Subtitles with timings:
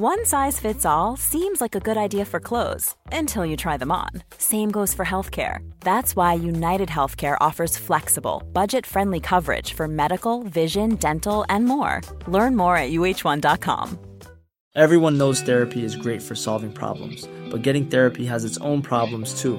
[0.00, 3.90] One size fits all seems like a good idea for clothes until you try them
[3.90, 4.10] on.
[4.38, 5.68] Same goes for healthcare.
[5.80, 12.00] That's why United Healthcare offers flexible, budget-friendly coverage for medical, vision, dental, and more.
[12.28, 13.98] Learn more at uh1.com.
[14.76, 19.42] Everyone knows therapy is great for solving problems, but getting therapy has its own problems
[19.42, 19.58] too,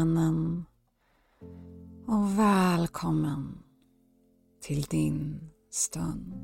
[0.00, 0.64] Hej
[2.06, 3.58] och välkommen
[4.60, 6.34] till din stund.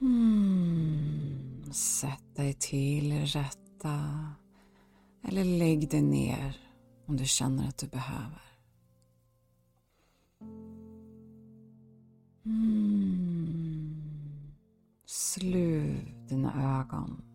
[0.00, 1.72] Mm.
[1.72, 4.00] Sätt dig till rätta
[5.22, 6.56] eller lägg dig ner
[7.06, 8.42] om du känner att du behöver.
[12.44, 14.02] Mm.
[15.06, 17.25] Slut dina ögon.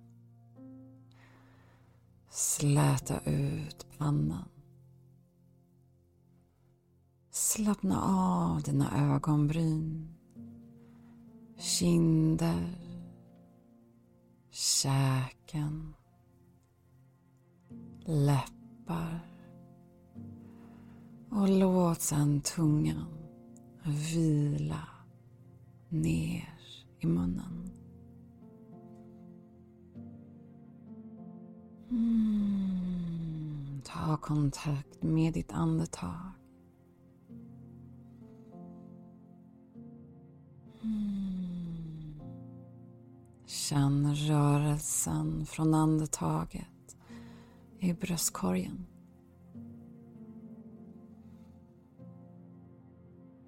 [2.34, 4.50] Släta ut pannan.
[7.32, 10.10] Slappna av dina ögonbryn,
[11.58, 12.78] kinder,
[14.50, 15.94] käken,
[18.06, 19.20] läppar
[21.30, 23.08] och låt sedan tungan
[23.84, 24.88] vila
[25.90, 26.60] ner
[27.00, 27.81] i munnen.
[31.92, 36.32] Mm, ta kontakt med ditt andetag.
[40.84, 42.22] Mm.
[43.46, 46.98] Känn rörelsen från andetaget
[47.80, 48.86] i bröstkorgen.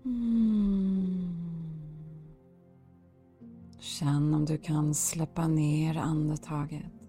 [0.06, 1.34] Mm.
[3.80, 7.03] Känn om du kan släppa ner andetaget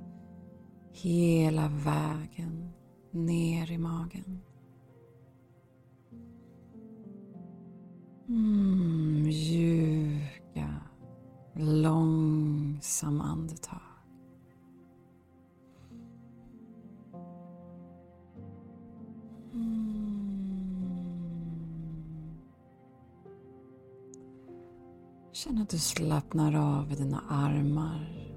[0.95, 2.73] hela vägen
[3.11, 4.41] ner i magen.
[8.29, 10.75] Mm, mjuka,
[11.55, 13.81] långsamma andetag.
[19.53, 19.95] Mm.
[25.33, 28.35] Känn att du slappnar av i dina armar,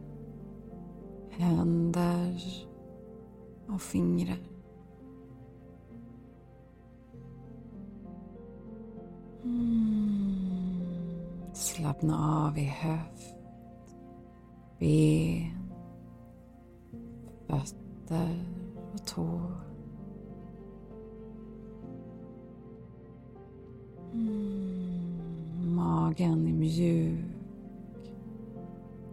[1.30, 2.07] händer
[3.68, 4.38] och fingrar.
[9.44, 9.88] Mm.
[11.54, 13.36] Slappna av i höft,
[14.80, 15.72] ben,
[17.48, 18.46] fötter
[18.94, 19.52] och tår.
[24.14, 25.76] Mm.
[25.76, 27.26] Magen är mjuk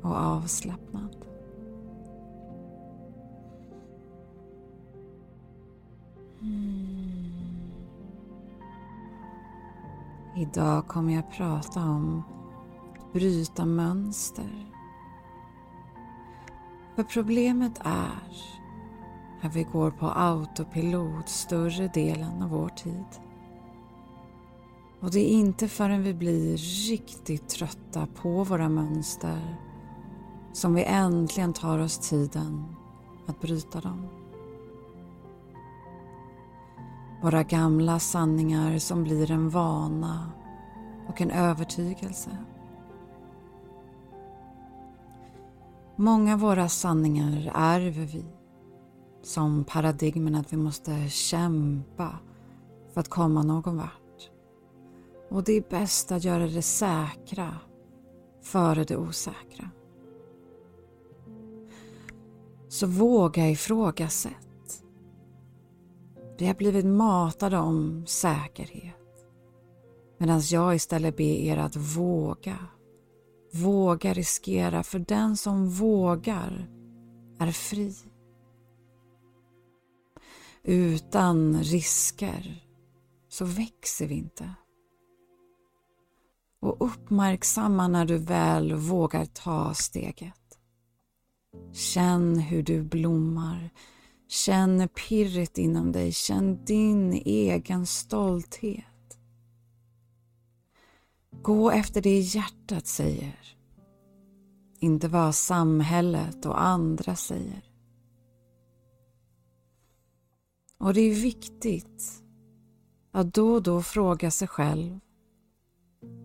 [0.03, 1.24] och avslappnad.
[10.45, 12.23] Idag kommer jag prata om
[12.99, 14.73] att bryta mönster.
[16.97, 18.53] För problemet är
[19.43, 23.05] att vi går på autopilot större delen av vår tid.
[25.01, 26.57] Och det är inte förrän vi blir
[26.91, 29.57] riktigt trötta på våra mönster
[30.53, 32.65] som vi äntligen tar oss tiden
[33.27, 34.24] att bryta dem.
[37.25, 40.33] Våra gamla sanningar som blir en vana
[41.09, 42.31] och en övertygelse.
[45.97, 48.25] Många av våra sanningar ärver vi.
[49.23, 52.19] Som paradigmen att vi måste kämpa
[52.93, 54.31] för att komma någon vart.
[55.31, 57.57] Och det är bäst att göra det säkra
[58.43, 59.71] före det osäkra.
[62.69, 64.54] Så våga ifrågasätt.
[66.39, 68.95] Vi har blivit matade om säkerhet.
[70.19, 72.59] Medan jag istället ber er att våga.
[73.53, 76.69] Våga riskera, för den som vågar
[77.39, 77.95] är fri.
[80.63, 82.65] Utan risker
[83.29, 84.55] så växer vi inte.
[86.61, 90.59] Och uppmärksamma när du väl vågar ta steget.
[91.73, 93.71] Känn hur du blommar.
[94.29, 96.13] Känn pirret inom dig.
[96.13, 99.19] Känn din egen stolthet.
[101.43, 103.57] Gå efter det hjärtat säger.
[104.79, 107.65] Inte vad samhället och andra säger.
[110.79, 112.23] Och det är viktigt
[113.13, 115.01] att då och då fråga sig själv.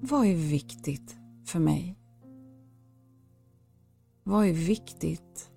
[0.01, 1.99] Vad är viktigt för mig?
[4.23, 5.51] Vad är viktigt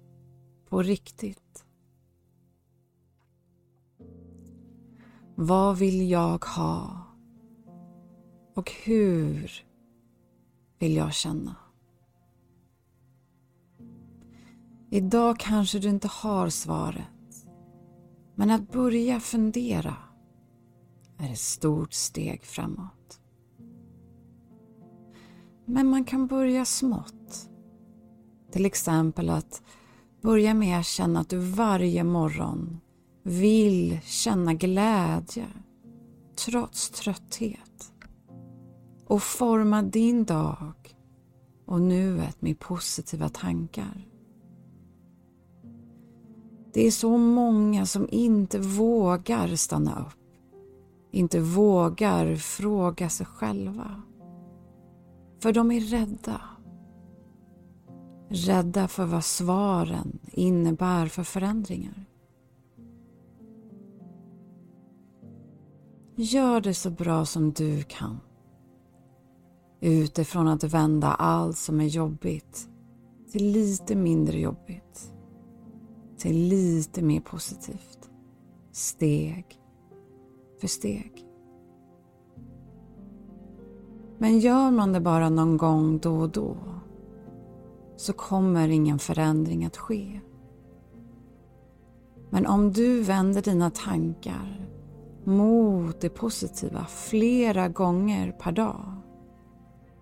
[0.69, 1.42] på riktigt?
[5.34, 7.02] Vad vill jag ha?
[8.55, 9.52] Och hur
[10.79, 11.56] vill jag känna?
[14.90, 17.46] Idag kanske du inte har svaret.
[18.34, 19.96] Men att börja fundera
[21.19, 23.20] är ett stort steg framåt.
[25.64, 27.50] Men man kan börja smått.
[28.50, 29.62] Till exempel att
[30.23, 32.81] börja med att känna att du varje morgon
[33.22, 35.46] vill känna glädje
[36.46, 37.92] trots trötthet
[39.06, 40.96] och forma din dag
[41.66, 44.08] och nuet med positiva tankar.
[46.72, 50.38] Det är så många som inte vågar stanna upp,
[51.10, 54.02] inte vågar fråga sig själva.
[55.42, 56.40] För de är rädda.
[58.28, 62.12] Rädda för vad svaren innebär för förändringar.
[66.17, 68.20] Gör det så bra som du kan.
[69.81, 72.69] Utifrån att vända allt som är jobbigt
[73.32, 75.12] till lite mindre jobbigt.
[76.19, 78.11] Till lite mer positivt.
[78.73, 79.61] Steg
[80.61, 81.26] för steg.
[84.19, 86.56] Men gör man det bara någon gång då och då
[87.97, 90.20] så kommer ingen förändring att ske.
[92.31, 94.69] Men om du vänder dina tankar
[95.24, 98.92] mot det positiva flera gånger per dag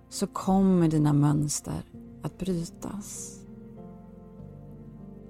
[0.09, 1.83] så kommer dina mönster
[2.23, 3.41] att brytas.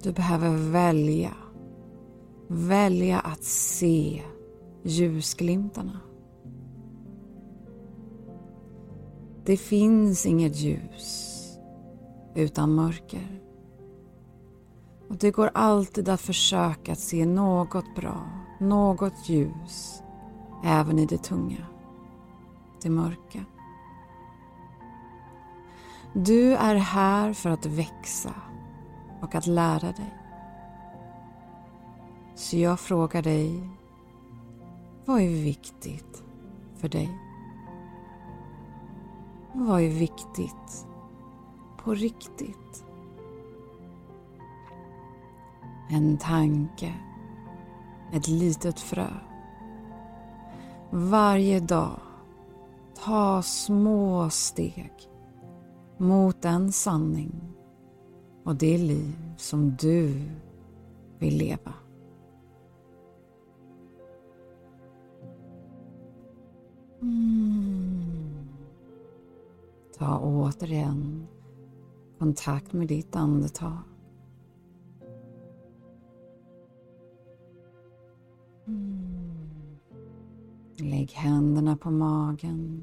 [0.03, 1.33] Du behöver välja.
[2.47, 4.21] Välja att se
[4.83, 5.99] ljusglimtarna.
[9.45, 11.37] Det finns inget ljus
[12.35, 13.41] utan mörker.
[15.09, 18.29] Och det går alltid att försöka att se något bra,
[18.61, 20.03] något ljus,
[20.63, 21.65] även i det tunga,
[22.81, 23.45] det mörka.
[26.13, 28.33] Du är här för att växa
[29.21, 30.17] och att lära dig.
[32.35, 33.69] Så jag frågar dig,
[35.05, 36.23] vad är viktigt
[36.77, 37.19] för dig?
[39.53, 40.87] Vad är viktigt
[41.77, 42.85] på riktigt?
[45.89, 46.93] En tanke,
[48.11, 49.07] ett litet frö.
[50.91, 51.99] Varje dag,
[53.05, 54.93] ta små steg
[55.97, 57.53] mot den sanning
[58.43, 60.21] och det liv som du
[61.19, 61.73] vill leva.
[67.01, 68.47] Mm.
[69.97, 71.27] Ta återigen
[72.19, 73.90] kontakt med ditt andetag.
[80.81, 82.81] Lägg händerna på magen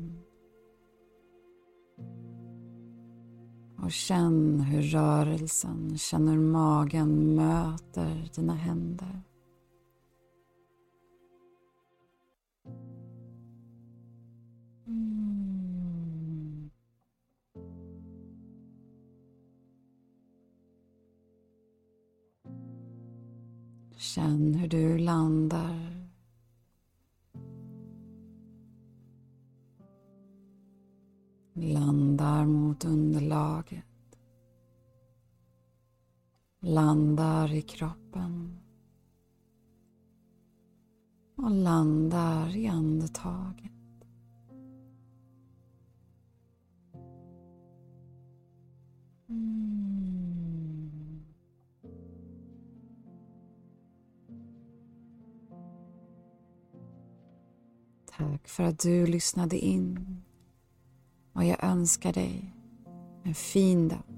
[3.82, 9.22] Och känn hur rörelsen, känn hur magen möter dina händer.
[14.86, 16.70] Mm.
[23.96, 25.97] Känn hur du landar
[36.68, 38.60] Landar i kroppen.
[41.37, 43.72] Och landar i andetaget.
[49.28, 51.20] Mm.
[58.06, 60.16] Tack Tack för att du lyssnade in.
[61.32, 62.54] Och jag önskar dig
[63.25, 64.17] en fin dag.